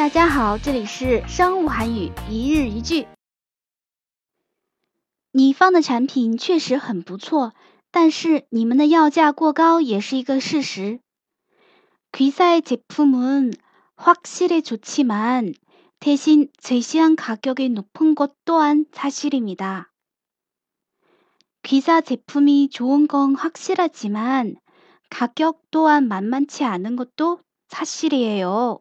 [0.00, 3.06] 大家好，这里是商务韩语一日一句。
[5.30, 7.52] 你方的产品确实很不错，
[7.90, 11.00] 但是你们的要价过高也是一个事实。
[12.12, 13.58] 귀사의제품은
[13.94, 15.54] 확실히좋지만
[16.00, 19.88] 대신제시한가격이높은것또한사실입니다
[21.62, 24.56] 귀사제품이좋은건확실하지만
[25.10, 28.80] 가격또한만만치않은것도사실이에 요。